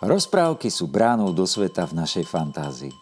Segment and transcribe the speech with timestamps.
[0.00, 2.96] Rozprávky sú bránou do sveta v našej fantázii.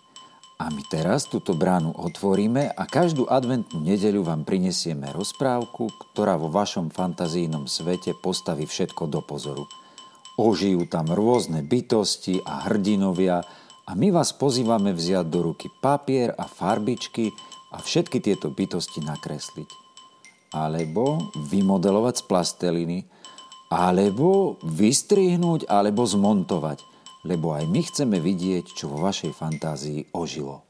[0.58, 6.50] A my teraz túto bránu otvoríme a každú adventnú nedeľu vám prinesieme rozprávku, ktorá vo
[6.50, 9.70] vašom fantazijnom svete postaví všetko do pozoru.
[10.34, 13.46] Ožijú tam rôzne bytosti a hrdinovia
[13.86, 17.30] a my vás pozývame vziať do ruky papier a farbičky
[17.70, 19.70] a všetky tieto bytosti nakresliť.
[20.50, 22.98] Alebo vymodelovať z plasteliny–
[23.68, 26.80] alebo vystrihnúť, alebo zmontovať,
[27.28, 30.64] lebo aj my chceme vidieť, čo vo vašej fantázii ožilo.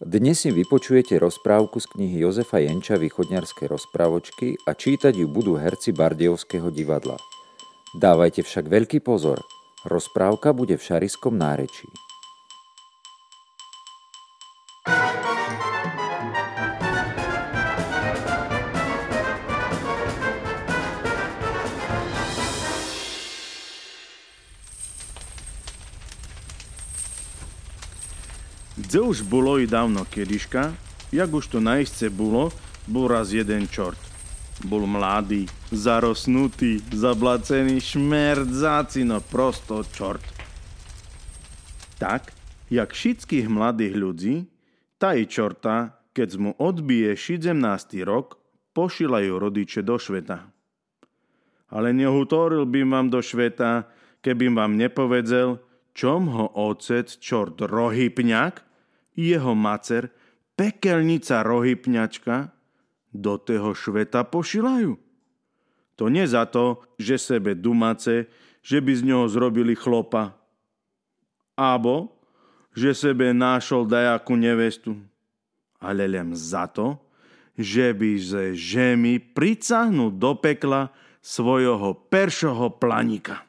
[0.00, 5.92] Dnes si vypočujete rozprávku z knihy Jozefa Jenča Východňarské rozprávočky a čítať ju budú herci
[5.92, 7.20] Bardejovského divadla.
[7.92, 9.44] Dávajte však veľký pozor,
[9.84, 12.09] rozprávka bude v šariskom nárečí.
[28.78, 30.70] Dze už bolo i dávno kediška,
[31.10, 32.54] jak už to naisce bolo,
[32.86, 33.98] bol raz jeden čort.
[34.62, 40.22] Bol mladý, zarosnutý, zablacený, šmerdzáci, no prosto čort.
[41.98, 42.30] Tak,
[42.70, 44.36] jak všetkých mladých ľudí,
[45.00, 47.56] i čorta, keď mu odbije 17.
[48.04, 48.36] rok,
[48.76, 50.44] pošilajú rodiče do šveta.
[51.72, 53.88] Ale nehutoril by vám do šveta,
[54.20, 55.56] keby vám nepovedzel,
[55.92, 58.62] čom ho ocec čort rohypňak,
[59.18, 60.10] jeho macer,
[60.54, 62.52] pekelnica rohypňačka,
[63.10, 64.94] do toho šveta pošilajú.
[65.98, 68.30] To nie za to, že sebe dumace,
[68.62, 70.32] že by z neho zrobili chlopa.
[71.58, 72.14] Abo,
[72.72, 74.96] že sebe nášol dajakú nevestu.
[75.82, 76.96] Ale len za to,
[77.58, 80.88] že by ze žemi pricahnu do pekla
[81.20, 83.44] svojho peršoho planika.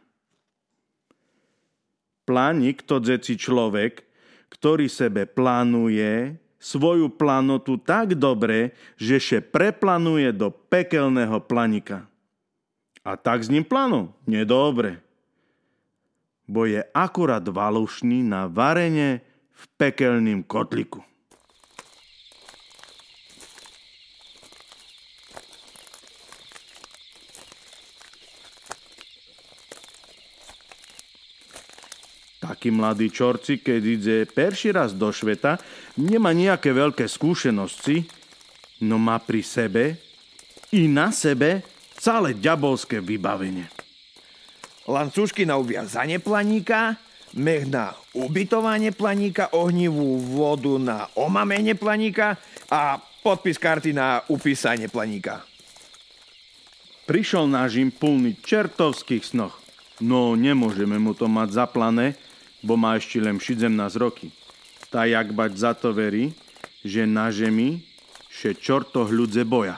[2.31, 4.07] Planik to dzeci človek,
[4.55, 12.07] ktorý sebe plánuje svoju planotu tak dobre, že še preplanuje do pekelného planika.
[13.03, 14.15] A tak s ním plánov?
[14.23, 15.03] Nedobre.
[16.47, 19.19] Bo je akurát valušný na varenie
[19.51, 21.03] v pekelným kotliku.
[32.41, 35.61] Taký mladý čorci, keď ide perší raz do šveta,
[35.93, 38.01] nemá nejaké veľké skúsenosti,
[38.81, 39.83] no má pri sebe
[40.73, 41.61] i na sebe
[42.01, 43.69] celé ďabolské vybavenie.
[44.89, 46.97] Lancúšky na uviazanie planíka,
[47.37, 52.41] mech na ubytovanie planíka, ohnivú vodu na omamenie planíka
[52.73, 55.45] a podpis karty na upísanie planíka.
[57.05, 59.61] Prišiel náš im plný čertovských snoch.
[60.01, 62.17] No nemôžeme mu to mať zaplané,
[62.61, 63.67] bo má ešte len 17
[63.97, 64.29] roky.
[64.93, 66.33] Tá jak bať za to verí,
[66.85, 67.81] že na žemi
[68.29, 69.77] še čorto hľudze boja.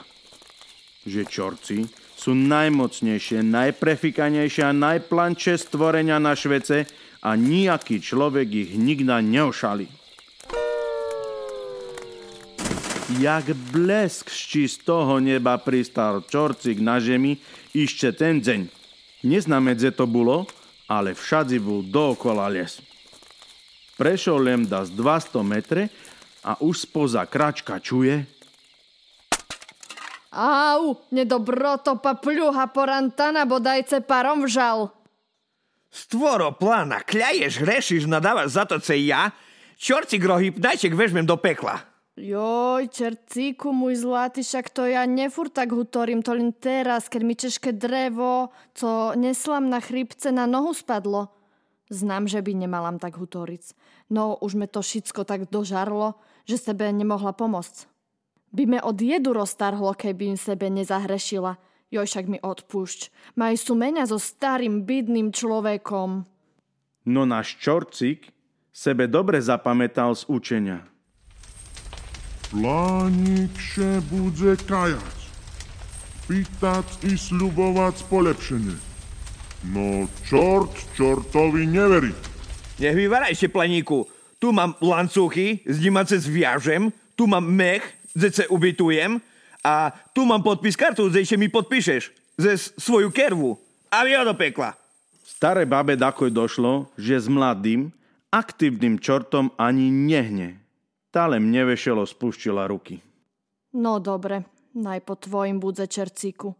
[1.04, 1.78] Že čorci
[2.14, 6.88] sú najmocnejšie, najprefikanejšie a najplančie stvorenia na švece
[7.20, 9.88] a nijaký človek ich nikda neošali.
[13.20, 17.36] Jak blesk z čistého neba pristal čorcik na žemi
[17.76, 18.72] ešte ten deň.
[19.28, 20.48] Neznáme, kde to bolo,
[20.90, 22.80] ale všade bol dookola les.
[23.94, 25.88] Prešiel len z 200 metre
[26.42, 28.34] a už spoza kračka čuje
[30.34, 34.90] Au, nedobroto papľuha porantana, bodajce parom vžal.
[35.94, 39.30] Stvoro plána, kľaješ, hrešiš, nadávaš za to cej ja?
[39.78, 41.93] Čorci grohyb, dajček vežmem do pekla.
[42.14, 47.34] Joj, čercíku, môj zlatý, však to ja nefur tak hutorím, to len teraz, keď mi
[47.34, 51.34] češké drevo, co neslam na chrípce, na nohu spadlo.
[51.90, 53.74] Znám, že by nemalám tak hutoriť.
[54.14, 56.14] No už me to všetko tak dožarlo,
[56.46, 57.90] že sebe nemohla pomôcť.
[58.54, 61.58] By me od jedu roztarhlo, keby im sebe nezahrešila.
[61.90, 63.34] Joj, však mi odpúšť.
[63.34, 66.30] Maj sumenia so starým, bydným človekom.
[67.10, 68.30] No náš čorcik
[68.70, 70.93] sebe dobre zapamätal z učenia.
[72.54, 75.18] Plánik še bude kajať,
[76.30, 78.78] pýtať i sľubovať polepšenie.
[79.74, 82.14] No čort čortovi neverí.
[82.78, 84.06] Nech vyvarajte, planíku.
[84.38, 87.82] Tu mám lancúchy, z nima se zviažem, tu mám mech,
[88.14, 89.18] zece ubytujem
[89.58, 92.14] a tu mám podpis kartu, zde mi podpíšeš.
[92.38, 93.58] Ze svoju kervu.
[93.90, 94.78] A vy do pekla.
[95.26, 97.90] Staré babe dakoj došlo, že s mladým,
[98.30, 100.63] aktívnym čortom ani nehne.
[101.14, 102.98] Talem nevešelo spúštila ruky.
[103.70, 106.58] No dobre, naj po tvojim budze čercíku.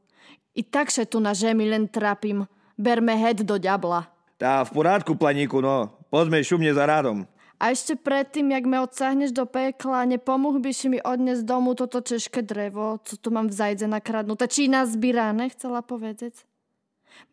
[0.54, 2.46] I tak še tu na žemi len trapím.
[2.78, 4.06] Berme head do ďabla.
[4.38, 5.90] Tá v porádku, planíku, no.
[6.06, 7.26] Poďme šumne za rádom.
[7.58, 11.98] A ešte predtým, jak me odsáhneš do pekla, nepomohl by si mi odnes domu toto
[11.98, 14.46] češké drevo, co tu mám v zajdze nakradnuté.
[14.46, 16.46] Či nazbírané, chcela povedať.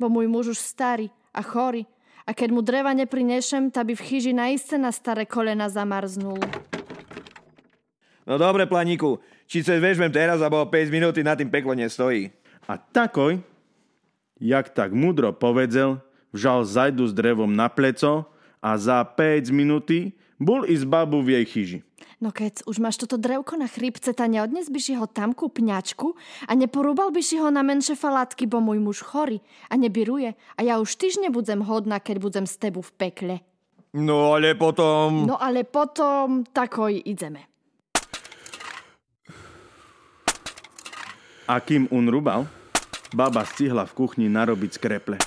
[0.02, 1.86] Bo môj muž už starý a chorý.
[2.26, 6.42] A keď mu dreva neprinešem, tak by v chyži naiste na staré kolena zamarznul.
[8.26, 9.18] No dobre, planíku,
[9.50, 12.30] či sa vežmem teraz, alebo 5 minúty na tým peklo nestojí.
[12.70, 13.42] A takoj,
[14.38, 16.00] jak tak mudro povedzel,
[16.32, 18.30] vžal zajdu s drevom na pleco
[18.62, 21.80] a za 5 minúty bol i z babu v jej chyži.
[22.22, 25.50] No keď už máš toto drevko na chrípce, ta neodnes by si ho tam ku
[25.50, 26.14] pňačku
[26.46, 30.60] a neporúbal by si ho na menšie falátky, bo môj muž chorý a nebiruje a
[30.62, 33.36] ja už tyž nebudem hodná, keď budem s tebu v pekle.
[33.98, 35.26] No ale potom...
[35.26, 37.51] No ale potom takoj ideme.
[41.52, 42.48] A kým un rubal,
[43.12, 45.20] baba stihla v kuchni narobiť skreple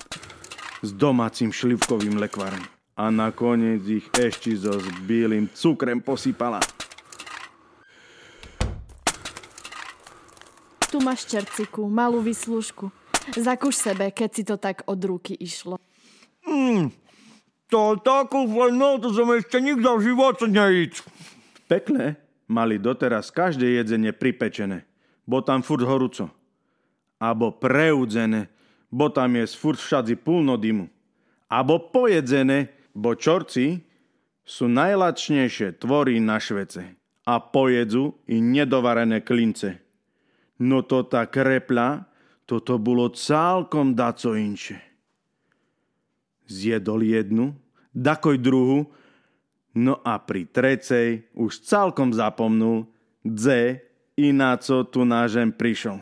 [0.81, 2.65] s domácim šlivkovým lekvarom.
[2.97, 6.65] A nakoniec ich ešte so s bielým cukrem posypala.
[10.89, 12.89] Tu máš čerciku, malú vyslužku.
[13.37, 15.77] Zakúš sebe, keď si to tak od ruky išlo.
[17.69, 18.49] To takú
[18.97, 21.05] to som ešte nikto v živote nejíc.
[21.05, 22.17] V pekle
[22.49, 24.89] mali doteraz každé jedzenie pripečené,
[25.25, 26.29] bo tam furt horúco.
[27.21, 28.53] Abo preudzené,
[28.93, 30.87] bo tam je furt všadzi plno dymu.
[31.49, 33.83] Abo pojedzené, bo čorci
[34.45, 36.95] sú najlačnejšie tvory na švece
[37.25, 39.81] a pojedzu i nedovarené klince.
[40.61, 42.07] No to tá krepla,
[42.45, 44.79] toto bolo celkom daco inše.
[46.45, 47.57] Zjedol jednu,
[47.97, 48.93] dakoj druhu,
[49.75, 52.85] no a pri trecej už celkom zapomnul,
[53.25, 53.81] dze
[54.17, 56.01] i na co tu nážem prišiel.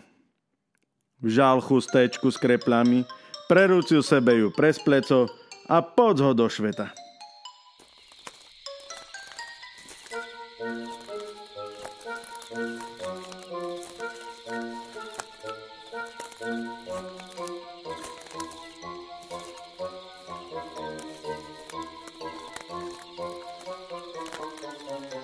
[1.23, 3.07] Vžal chustečku s kreplami,
[3.49, 5.31] prerúcil sebe ju prez pleco
[5.71, 6.91] a poď ho do šveta.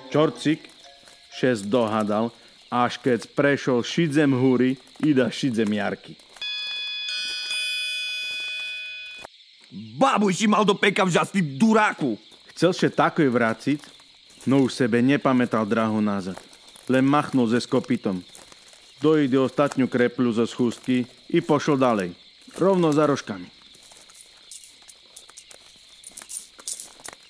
[0.08, 0.64] Čorcik
[1.36, 2.32] šest dohadal,
[2.68, 6.16] až keď prešol šidzem húry i da šidzem jarky.
[9.72, 12.16] Babu si mal do peka vžať, ty duráku.
[12.56, 13.80] Chcel še takoj vráciť,
[14.48, 16.36] no už sebe nepamätal drahu nazad.
[16.88, 18.24] Len machnul ze skopitom.
[18.98, 22.10] Dojde ostatňu kreplu zo schústky i pošol dalej.
[22.56, 23.46] Rovno za rožkami.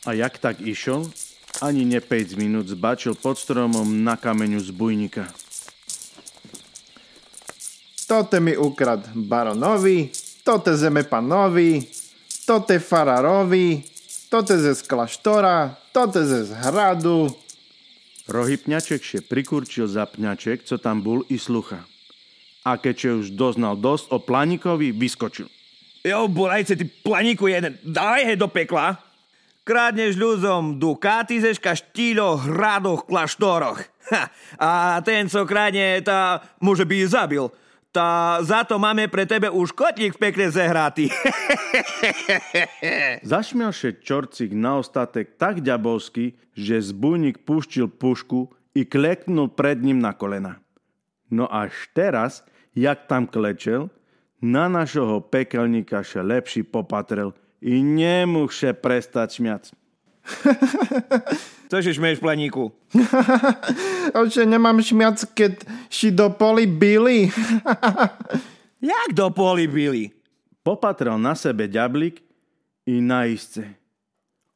[0.08, 1.04] A jak tak išiel,
[1.60, 5.26] ani ne 5 minút zbačil pod stromom na kameňu z bujnika.
[8.08, 10.08] Tote mi ukrad baronovi,
[10.44, 11.84] tote zeme panovi,
[12.46, 13.84] tote fararovi,
[14.32, 17.28] tote ze z klasztora, tote ze z hradu.
[18.28, 21.84] Rohypňaček še prikurčil za pňaček, co tam bol i slucha.
[22.64, 25.48] A keďže už doznal dosť o planikovi, vyskočil.
[26.04, 29.07] Jo, bolajce, ty planíku jeden, daj he do pekla.
[29.68, 33.84] Kradneš ľuďom dukáty ze škaštílo, hradoch, kláštoroch.
[34.08, 34.70] Ha, a
[35.04, 37.52] ten, co kradne, tá môže by zabil.
[37.92, 41.12] Tá za to máme pre tebe už kotlík v pekle zehratý.
[43.28, 50.00] Zašmial še čorcik na ostatek tak ďabovsky, že zbujník puštil pušku i kleknul pred ním
[50.00, 50.64] na kolena.
[51.28, 52.40] No až teraz,
[52.72, 53.92] jak tam klečel,
[54.40, 57.82] na našoho pekelníka še lepší popatrel i
[58.48, 59.64] še prestať šmiať.
[61.68, 62.68] Co si šmeješ, planíku?
[64.20, 67.32] Oče, nemám šmiac, keď si do poli byli.
[68.92, 70.12] Jak do poli byli?
[70.62, 72.20] Popatrel na sebe ďablík
[72.86, 73.64] i na isce.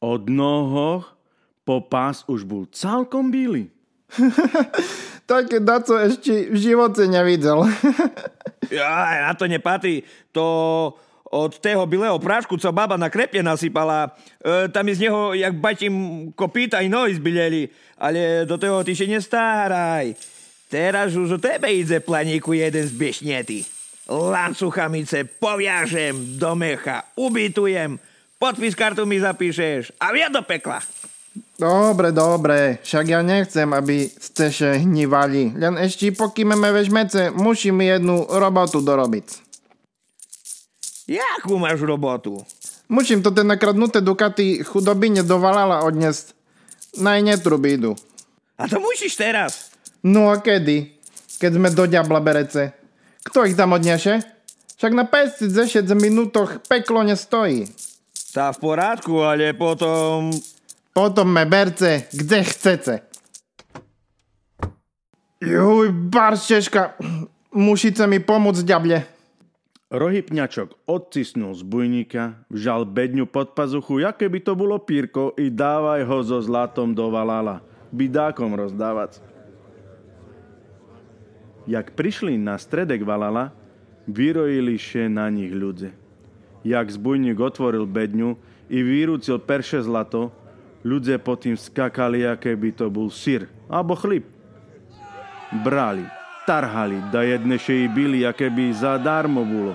[0.03, 1.17] Od nohoch
[1.65, 3.73] po pás už bol celkom bíly.
[5.25, 7.65] Také daco ešte v živote nevidel.
[8.69, 10.05] Ja, na to nepatrí.
[10.37, 10.45] To
[11.33, 14.13] od tého bilého prášku, co baba na krepie nasypala.
[14.37, 15.95] E, tam je z neho, jak batím,
[16.37, 17.73] kopýta i nohy zbileli.
[17.97, 20.13] Ale do toho ty še nestáraj.
[20.69, 23.65] Teraz už o tebe ide planíku jeden z bešnety.
[24.09, 27.97] Lancuchamice poviažem do mecha, ubytujem,
[28.37, 30.83] podpis kartu mi zapíšeš a via do pekla.
[31.57, 35.55] Dobre, dobre, však ja nechcem, aby ste še hnívali.
[35.57, 39.52] Len ešte pokýmeme vežmece, musím jednu robotu dorobiť.
[41.13, 42.41] Jakú máš robotu?
[42.89, 46.33] Musím to ten nakradnuté dukaty chudobine dovalala odniesť.
[46.97, 47.93] Naj netrubí idu.
[48.57, 49.77] A to musíš teraz.
[50.01, 50.97] No a kedy?
[51.37, 52.73] Keď sme do diabla berece.
[53.29, 54.25] Kto ich tam odniesie?
[54.81, 55.53] Však na 5
[56.01, 57.69] minútoch peklo nestojí.
[58.33, 60.33] Tá v porádku, ale potom...
[60.93, 62.95] Potom me berce, kde chcete.
[65.41, 67.01] Juj, baršteška,
[67.57, 69.01] musíte mi pomôcť, ďable.
[69.93, 76.09] Rohypňačok odcisnul z bujníka, vžal bedňu pod pazuchu, jaké by to bolo pírko i dávaj
[76.09, 77.61] ho so zlatom do valala,
[77.93, 79.21] bidákom rozdávať.
[81.69, 83.53] Jak prišli na stredek valala,
[84.09, 85.93] vyrojili še na nich ľudze.
[86.65, 88.41] Jak zbujník otvoril bedňu
[88.73, 90.33] i vyrúcil perše zlato,
[90.89, 94.25] ľudze potom skakali, aké by to bol syr alebo chlip.
[95.53, 96.09] Brali,
[96.47, 99.75] tarhali, da jedne še i byli, aké by zadarmo bolo.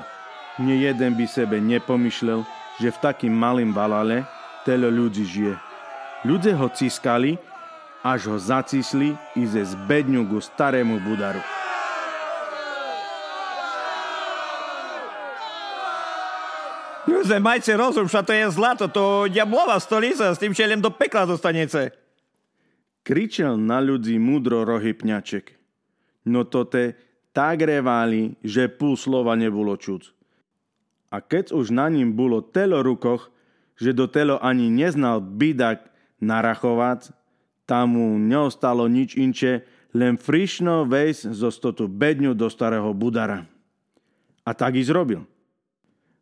[0.59, 2.41] Nie jeden by sebe nepomyšlel,
[2.81, 4.25] že v takým malým valale
[4.65, 5.55] telo ľudí žije.
[6.25, 7.37] Ľudze ho ciskali,
[8.01, 11.41] až ho zacisli i ze zbedňu ku starému budaru.
[17.07, 21.23] Ľudia, majte rozum, že to je zlato, to diablová stolica, s tým čelem do pekla
[21.23, 21.95] dostanete.
[23.07, 25.56] Kričel na ľudí múdro rohypňaček.
[26.27, 26.99] No to te
[27.31, 30.11] tak revali, že púl slova nebolo čuc.
[31.07, 33.31] A keď už na ním bolo telo rukoch,
[33.79, 35.87] že do telo ani neznal bidak
[36.19, 37.15] narachovať,
[37.63, 39.63] tam mu neostalo nič inče,
[39.95, 43.47] len frišno vejsť zo stotu bedňu do starého budara.
[44.43, 45.23] A tak i zrobil.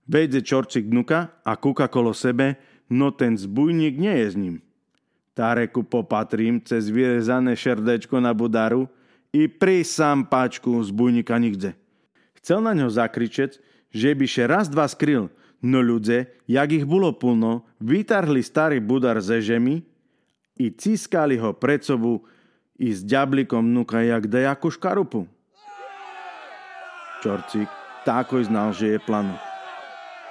[0.05, 4.55] Vejde čorcik dnuka a kúka kolo sebe, no ten zbujník nie je s ním.
[5.33, 8.85] Táreku popatrím cez vyrezané šerdečko na budaru
[9.35, 11.75] i pri sám páčku zbujníka nikde.
[12.39, 13.59] Chcel na ňo zakričeť,
[13.91, 15.27] že by še raz dva skryl,
[15.59, 19.83] no ľudze, jak ich bolo plno, vytarhli starý budar ze žemi
[20.55, 22.23] i ciskali ho pred sobu
[22.79, 25.27] i s ďablikom nuka jak dajakú škarupu.
[27.19, 27.67] Čorcik
[28.07, 29.35] takoj znal, že je plano.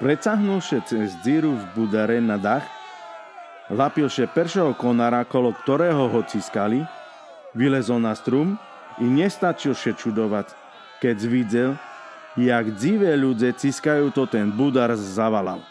[0.01, 2.65] Precahnulše cez díru v budare na dach,
[3.69, 6.85] lapilše peršeho konára, kolo ktorého ho ciskali,
[7.53, 8.57] vylezol na strum
[8.99, 10.53] i nestačilše čudovať,
[11.03, 11.71] keď zvidel,
[12.35, 15.63] jak dzivé ľudze ciskajú to ten budar zavalal.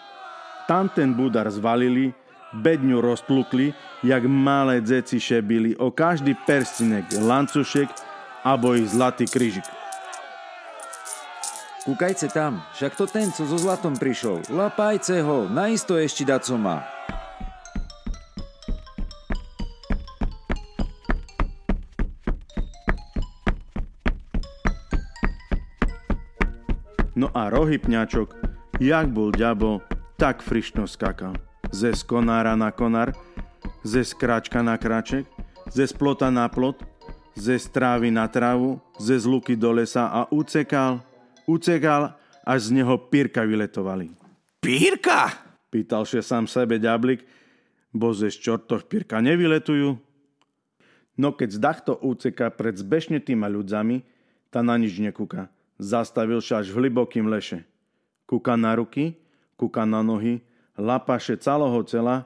[0.67, 2.15] Tam ten budar zvalili,
[2.55, 7.89] bedňu rozplukli, jak malé dzeci šebili o každý perstinek, lancušek
[8.47, 9.65] abo ich zlatý kryžik.
[11.83, 14.39] Kúkajte tam, však to ten, co so zlatom prišiel.
[14.47, 17.02] Lapajte ho, naisto ešte daco má.
[27.33, 28.29] A rohypňačok,
[28.77, 29.81] jak bol ďabo,
[30.21, 31.33] tak frišno skakal.
[31.73, 33.17] Ze konára na konár,
[33.81, 35.25] ze skráčka na kráček,
[35.73, 36.85] ze splota na plot,
[37.33, 41.01] ze strávy na trávu, ze zluky do lesa a ucekal,
[41.49, 42.13] ucekal,
[42.45, 44.13] až z neho pírka vyletovali.
[44.61, 45.33] Pírka?
[45.73, 47.25] Pýtal sa sám sebe ďablik,
[47.89, 49.97] bo ze čortoch pírka nevyletujú.
[51.17, 54.05] No keď z dachto úceka pred zbešnetýma ľudzami,
[54.53, 55.49] ta na nič nekúka.
[55.81, 57.65] Zastavil sa až v hlbokým leše.
[58.29, 59.17] Kúka na ruky,
[59.57, 60.41] kúka na nohy,
[60.77, 62.25] lapaše celého cela,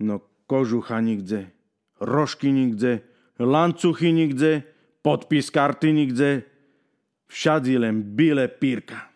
[0.00, 1.52] no kožucha nikde,
[2.00, 3.04] rožky nikde,
[3.38, 4.64] lancuchy nikde,
[5.02, 6.42] podpis karty nikde,
[7.28, 9.08] všade len bíle pírka.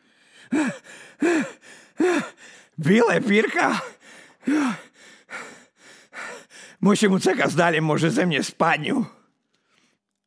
[2.77, 3.79] Bíle pírka?
[6.83, 9.07] Musím ucekať zdalej, môže ze mne spadňu.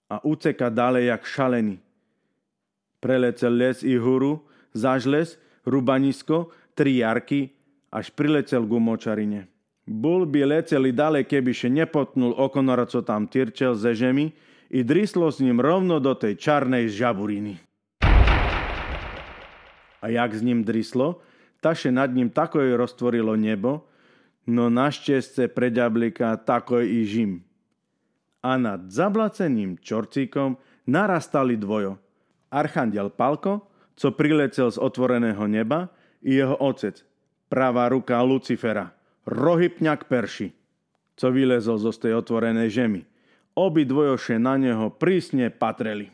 [0.08, 1.85] A uceka ďalej jak šalený.
[3.06, 4.42] Prelecel les i huru,
[4.74, 7.54] zaž les, rubanisko, tri jarky,
[7.94, 9.46] až prilecel ku močarine.
[9.86, 14.34] Bol by leceli ďalej, keby še nepotnul okonora, co tam tyrčel ze žemi
[14.74, 17.62] i drislo s ním rovno do tej čarnej žaburiny.
[20.02, 21.22] A jak s ním drislo,
[21.62, 23.86] taše nad ním takoj roztvorilo nebo,
[24.50, 27.46] no našťastie pre ďablika takoj i žim.
[28.42, 30.58] A nad zablaceným čorcíkom
[30.90, 32.02] narastali dvojo.
[32.56, 33.68] Archandiel Palko,
[34.00, 35.92] co prilecel z otvoreného neba,
[36.24, 37.04] i jeho otec,
[37.52, 38.96] pravá ruka Lucifera,
[39.28, 40.56] rohypňak Perši,
[41.20, 43.02] co vylezol zo tej otvorenej žemi.
[43.56, 46.12] Obi dvojoše na neho prísne patreli.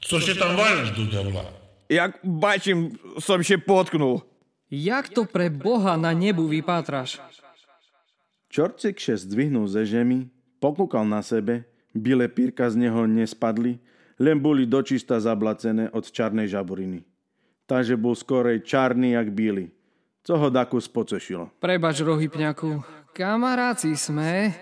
[0.00, 0.56] Co się tam
[0.96, 1.44] do diabla?
[1.88, 4.24] Jak bačím, som še potknul.
[4.72, 7.20] Jak to pre Boha na nebu vypátraš?
[8.48, 13.76] Čorcik še zdvihnul ze žemi, pokúkal na sebe, bile pírka z neho nespadli,
[14.18, 17.04] len boli dočista zablacené od čarnej žaburiny.
[17.64, 19.70] Takže bol skorej čarný jak bíly,
[20.26, 21.48] co ho daku spocešilo.
[21.62, 22.82] Prebač, rohypňaku,
[23.16, 24.52] kamaráci sme,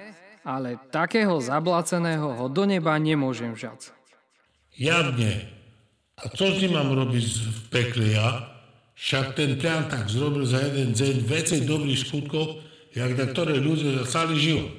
[0.45, 3.92] ale takého zablaceného ho do neba nemôžem vžať.
[4.76, 5.49] Jadnie.
[6.21, 8.28] A co z nim mam robić w pekle ja?
[9.00, 12.61] Však ten tak zrobil za jeden deň vecej dobrých skutkov,
[12.92, 14.71] jak na ktoré ľudia za celý život.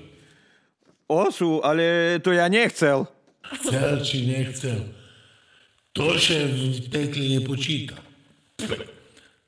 [1.10, 3.10] Osu, ale to ja nechcel.
[3.42, 4.86] Chcel či nechcel.
[5.92, 8.00] To še v pekli nepočíta.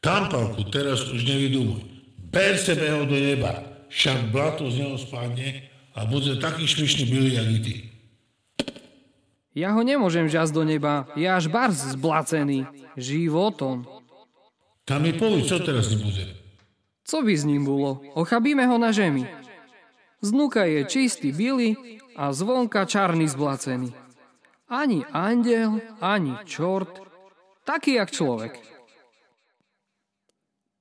[0.03, 1.79] Tampalku teraz už nevydumuj.
[2.33, 7.29] Ber sebe ho do neba, však blato z neho spadne a bude taký šlišný byli,
[7.37, 7.75] jak i ty.
[9.53, 12.65] Ja ho nemôžem žať do neba, je až barz zblacený.
[12.97, 13.85] Životom.
[14.83, 16.25] Tam mi povedz, čo teraz nebude.
[17.05, 18.01] Co by s ním bolo?
[18.17, 19.29] Ochabíme ho na žemi.
[20.23, 21.75] Znúka je čistý bilý
[22.15, 23.93] a zvonka čarný zblacený.
[24.69, 27.01] Ani andel, ani čort,
[27.65, 28.53] taký jak človek.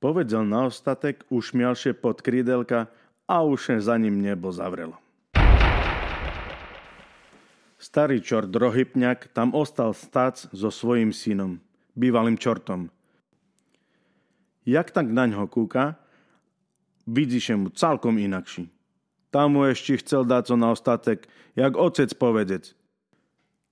[0.03, 2.91] Povedal na ostatek, ušmialšie pod krídelka
[3.29, 4.99] a už za ním nebo zavrelo.
[7.79, 11.59] Starý čort Rohypňak tam ostal stať so svojím synom,
[11.99, 12.91] bývalým čortom.
[14.63, 15.99] Jak tak na ňo kúka,
[17.07, 18.71] vidíš mu celkom inakší.
[19.33, 21.25] Tam mu ešte chcel dať co na ostatek,
[21.57, 22.77] jak otec povedec.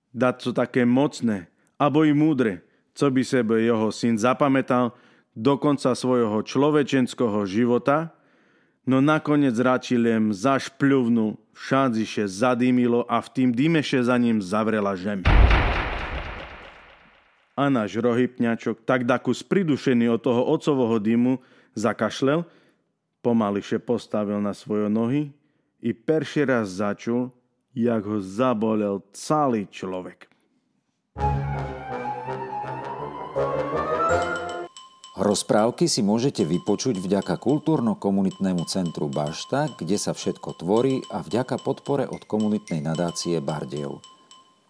[0.09, 2.65] Dať co také mocné, abo i múdre,
[2.97, 4.97] co by sebe jeho syn zapamätal
[5.37, 8.09] do konca svojho človečenského života,
[8.89, 15.21] no nakoniec radši len zašpľuvnul Všadiše zadýmilo a v tým dýmeše za ním zavrela žem.
[17.53, 21.37] A náš rohypňačok, tak dakus pridušený od toho ocovoho dymu,
[21.77, 22.49] zakašlel,
[23.21, 25.29] pomališe postavil na svoje nohy
[25.81, 27.33] i perší raz začul,
[27.73, 30.29] jak ho zabolel celý človek.
[35.21, 42.09] Rozprávky si môžete vypočuť vďaka kultúrno-komunitnému centru Bašta, kde sa všetko tvorí a vďaka podpore
[42.09, 44.01] od komunitnej nadácie Bardejov.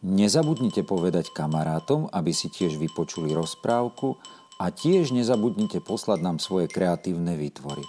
[0.03, 4.19] Nezabudnite povedať kamarátom, aby si tiež vypočuli rozprávku
[4.59, 7.85] a tiež nezabudnite poslať nám svoje kreatívne výtvory.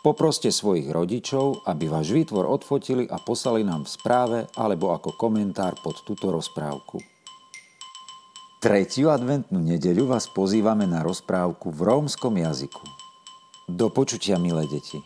[0.00, 5.76] Poproste svojich rodičov, aby váš výtvor odfotili a poslali nám v správe alebo ako komentár
[5.84, 7.04] pod túto rozprávku.
[8.64, 12.84] Tretiu adventnú nedeľu vás pozývame na rozprávku v rómskom jazyku.
[13.68, 15.04] Do počutia, milé deti.